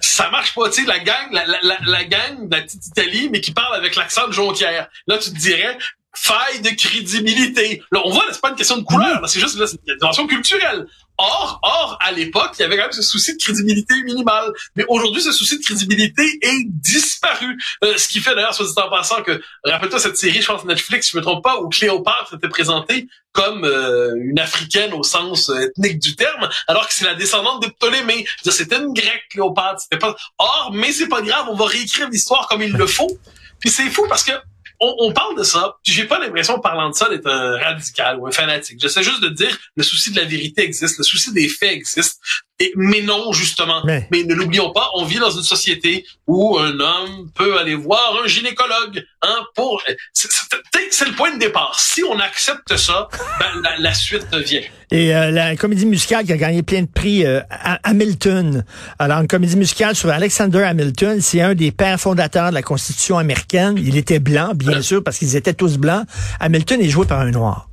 ça 0.00 0.30
marche 0.30 0.54
pas, 0.54 0.70
tu 0.70 0.82
sais, 0.82 0.86
la 0.88 0.98
gang, 1.00 1.26
la, 1.32 1.44
la, 1.46 1.58
la, 1.62 1.76
la 1.84 2.04
gang 2.04 2.48
de 2.48 2.56
la 2.56 2.62
petite 2.62 2.86
Italie, 2.86 3.28
mais 3.30 3.40
qui 3.40 3.52
parle 3.52 3.74
avec 3.76 3.96
l'accent 3.96 4.28
de 4.28 4.32
Jonquière. 4.32 4.88
Là, 5.06 5.18
tu 5.18 5.30
te 5.30 5.38
dirais, 5.38 5.76
faille 6.14 6.60
de 6.60 6.70
crédibilité. 6.70 7.82
Là, 7.92 8.02
on 8.04 8.10
voit, 8.10 8.24
c'est 8.32 8.40
pas 8.40 8.50
une 8.50 8.56
question 8.56 8.76
de 8.76 8.84
couleur, 8.84 9.20
là, 9.20 9.28
c'est 9.28 9.40
juste 9.40 9.56
là, 9.58 9.66
une 9.86 9.96
dimension 9.96 10.26
culturelle. 10.26 10.86
Or, 11.22 11.60
or, 11.62 11.98
à 12.00 12.12
l'époque, 12.12 12.52
il 12.58 12.62
y 12.62 12.64
avait 12.64 12.76
quand 12.76 12.84
même 12.84 12.92
ce 12.92 13.02
souci 13.02 13.36
de 13.36 13.42
crédibilité 13.42 13.94
minimale. 14.04 14.52
Mais 14.74 14.86
aujourd'hui, 14.88 15.20
ce 15.20 15.32
souci 15.32 15.58
de 15.58 15.62
crédibilité 15.62 16.22
est 16.40 16.64
disparu. 16.64 17.58
Euh, 17.84 17.98
ce 17.98 18.08
qui 18.08 18.20
fait 18.20 18.34
d'ailleurs, 18.34 18.54
soit 18.54 18.64
dit 18.64 18.72
en 18.76 18.88
passant, 18.88 19.22
que, 19.22 19.38
rappelle-toi 19.64 20.00
cette 20.00 20.16
série, 20.16 20.40
je 20.40 20.46
pense 20.46 20.64
Netflix, 20.64 21.08
si 21.08 21.12
je 21.12 21.18
me 21.18 21.22
trompe 21.22 21.44
pas, 21.44 21.60
où 21.60 21.68
Cléopâtre 21.68 22.34
était 22.36 22.48
présentée 22.48 23.06
comme 23.32 23.64
euh, 23.64 24.14
une 24.16 24.40
africaine 24.40 24.94
au 24.94 25.02
sens 25.02 25.50
euh, 25.50 25.66
ethnique 25.66 25.98
du 25.98 26.16
terme, 26.16 26.48
alors 26.66 26.88
que 26.88 26.94
c'est 26.94 27.04
la 27.04 27.14
descendante 27.14 27.62
de 27.62 27.68
Ptolémée. 27.68 28.26
C'était 28.42 28.78
une 28.78 28.94
grecque, 28.94 29.24
Cléopâtre. 29.30 29.82
C'était 29.82 29.98
pas. 29.98 30.16
Or, 30.38 30.70
mais 30.72 30.90
c'est 30.90 31.08
pas 31.08 31.20
grave, 31.20 31.48
on 31.50 31.54
va 31.54 31.66
réécrire 31.66 32.08
l'histoire 32.08 32.48
comme 32.48 32.62
il 32.62 32.72
le 32.72 32.86
faut. 32.86 33.18
Puis 33.60 33.68
c'est 33.68 33.90
fou 33.90 34.06
parce 34.08 34.24
que 34.24 34.32
on, 34.80 35.12
parle 35.12 35.36
de 35.36 35.42
ça, 35.42 35.76
puis 35.84 35.92
j'ai 35.92 36.04
pas 36.04 36.18
l'impression, 36.18 36.58
parlant 36.58 36.88
de 36.88 36.94
ça, 36.94 37.08
d'être 37.08 37.26
un 37.26 37.58
radical 37.58 38.18
ou 38.18 38.26
un 38.26 38.30
fanatique. 38.30 38.80
J'essaie 38.80 39.02
juste 39.02 39.22
de 39.22 39.28
dire 39.28 39.56
le 39.76 39.82
souci 39.82 40.10
de 40.10 40.16
la 40.16 40.24
vérité 40.24 40.62
existe, 40.62 40.98
le 40.98 41.04
souci 41.04 41.32
des 41.32 41.48
faits 41.48 41.72
existe. 41.72 42.18
Et, 42.62 42.72
mais 42.76 43.00
non, 43.00 43.32
justement. 43.32 43.80
Mais- 43.86 44.06
Mais 44.12 44.22
ne 44.22 44.34
l'oublions 44.34 44.70
pas, 44.70 44.90
on 44.94 45.04
vit 45.04 45.18
dans 45.18 45.30
une 45.30 45.42
société 45.42 46.04
où 46.26 46.58
un 46.58 46.78
homme 46.78 47.30
peut 47.34 47.58
aller 47.58 47.74
voir 47.74 48.18
un 48.22 48.26
gynécologue, 48.28 49.02
hein, 49.22 49.38
pour. 49.54 49.82
C'est 50.12 51.06
le 51.08 51.14
point 51.14 51.32
de 51.34 51.38
départ. 51.38 51.78
Si 51.80 52.02
on 52.04 52.18
accepte 52.20 52.76
ça, 52.76 53.08
ben, 53.38 53.62
la, 53.62 53.78
la 53.78 53.94
suite 53.94 54.26
vient. 54.46 54.60
Et 54.90 55.14
euh, 55.14 55.30
la 55.30 55.56
comédie 55.56 55.86
musicale 55.86 56.26
qui 56.26 56.32
a 56.32 56.36
gagné 56.36 56.62
plein 56.62 56.82
de 56.82 56.88
prix, 56.88 57.24
euh, 57.24 57.40
Ha- 57.50 57.78
Hamilton. 57.84 58.64
Alors, 58.98 59.20
une 59.20 59.28
comédie 59.28 59.56
musicale 59.56 59.94
sur 59.96 60.10
Alexander 60.10 60.62
Hamilton, 60.64 61.20
c'est 61.22 61.40
un 61.40 61.54
des 61.54 61.70
pères 61.70 61.98
fondateurs 62.00 62.50
de 62.50 62.54
la 62.54 62.62
Constitution 62.62 63.16
américaine. 63.16 63.76
Il 63.78 63.96
était 63.96 64.18
blanc, 64.18 64.52
bien 64.54 64.82
sûr, 64.82 65.02
parce 65.02 65.16
qu'ils 65.18 65.36
étaient 65.36 65.54
tous 65.54 65.78
blancs. 65.78 66.04
Hamilton 66.40 66.80
est 66.82 66.88
joué 66.88 67.06
par 67.06 67.20
un 67.20 67.30
noir. 67.30 67.68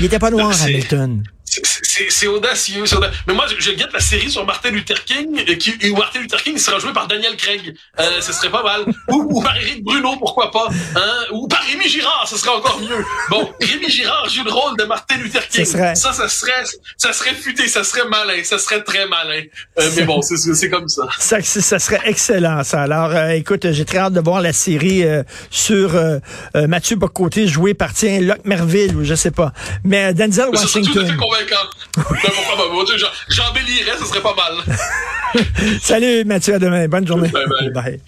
Il 0.00 0.06
était 0.06 0.18
pas 0.18 0.30
noir, 0.30 0.54
C'est- 0.54 0.64
Hamilton. 0.70 1.22
C'est- 1.48 2.28
audacieux, 2.28 2.84
c'est 2.86 2.96
audacieux. 2.96 3.20
Mais 3.26 3.34
moi, 3.34 3.46
je, 3.48 3.54
je 3.60 3.70
guette 3.72 3.92
la 3.92 4.00
série 4.00 4.30
sur 4.30 4.44
Martin 4.44 4.70
Luther 4.70 5.04
King, 5.04 5.42
euh, 5.48 5.54
qui, 5.56 5.74
où 5.90 5.96
Martin 5.96 6.20
Luther 6.20 6.42
King 6.42 6.58
sera 6.58 6.78
joué 6.78 6.92
par 6.92 7.06
Daniel 7.08 7.36
Craig. 7.36 7.74
Euh, 7.98 8.20
ce 8.20 8.32
serait 8.32 8.50
pas 8.50 8.62
mal. 8.62 8.82
Ou, 9.08 9.26
ou 9.38 9.42
par 9.42 9.56
Éric 9.56 9.82
Bruno, 9.82 10.16
pourquoi 10.18 10.50
pas. 10.50 10.68
Hein? 10.96 11.24
Ou 11.32 11.48
par 11.48 11.62
Rémi 11.62 11.88
Girard, 11.88 12.26
ce 12.28 12.36
serait 12.36 12.50
encore 12.50 12.80
mieux. 12.80 13.04
Bon, 13.30 13.50
Rémi 13.60 13.88
Girard 13.88 14.28
joue 14.28 14.44
le 14.44 14.52
rôle 14.52 14.76
de 14.78 14.84
Martin 14.84 15.16
Luther 15.16 15.46
King. 15.48 15.64
Serait- 15.64 15.94
Ça, 15.94 16.12
ça 16.12 16.28
serait, 16.28 16.64
ça 16.96 17.12
serait 17.12 17.34
futé, 17.34 17.66
ça 17.68 17.84
serait 17.84 18.06
malin, 18.08 18.42
ça 18.44 18.58
serait 18.58 18.82
très 18.82 19.06
malin. 19.06 19.42
Euh, 19.80 19.90
mais 19.96 20.02
bon, 20.04 20.20
c'est 20.22 20.36
c'est 20.36 20.70
comme 20.70 20.88
ça. 20.88 21.02
Ça, 21.18 21.40
ça 21.42 21.78
serait 21.78 22.00
excellent, 22.04 22.62
ça. 22.64 22.82
Alors, 22.82 23.10
euh, 23.14 23.30
écoute, 23.30 23.70
j'ai 23.72 23.84
très 23.84 23.98
hâte 23.98 24.12
de 24.12 24.20
voir 24.20 24.40
la 24.40 24.52
série 24.52 25.04
euh, 25.04 25.22
sur 25.50 25.94
euh, 25.94 26.18
Mathieu 26.54 26.96
Bocoté 26.96 27.46
joué 27.48 27.74
par, 27.74 27.92
tiens, 27.94 28.20
Locke 28.20 28.44
Merville, 28.44 28.96
ou 28.96 29.04
je 29.04 29.14
sais 29.14 29.30
pas. 29.30 29.52
Mais 29.84 30.12
Denzel 30.14 30.48
Washington. 30.50 31.16
Mais 31.18 31.37
j'en- 32.96 33.06
J'embellirais, 33.28 33.96
ce 33.98 34.06
serait 34.06 34.22
pas 34.22 34.34
mal. 34.34 34.76
Salut, 35.80 36.24
Mathieu, 36.24 36.54
à 36.54 36.58
demain. 36.58 36.88
Bonne 36.88 37.06
journée. 37.06 37.28
Bye 37.28 37.46
bye. 37.46 37.70
Bye. 37.70 38.00